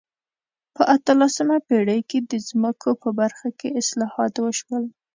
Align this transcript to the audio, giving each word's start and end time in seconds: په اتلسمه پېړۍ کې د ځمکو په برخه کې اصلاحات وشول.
په 0.75 0.81
اتلسمه 0.95 1.57
پېړۍ 1.67 2.01
کې 2.09 2.19
د 2.31 2.33
ځمکو 2.49 2.89
په 3.01 3.09
برخه 3.19 3.49
کې 3.59 3.75
اصلاحات 3.81 4.33
وشول. 4.39 4.83